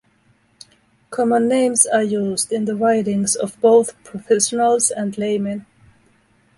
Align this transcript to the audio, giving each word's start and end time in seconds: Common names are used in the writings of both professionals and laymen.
Common 1.11 1.47
names 1.47 1.85
are 1.85 2.01
used 2.01 2.51
in 2.51 2.65
the 2.65 2.75
writings 2.75 3.35
of 3.35 3.61
both 3.61 4.03
professionals 4.03 4.89
and 4.89 5.15
laymen. 5.15 5.67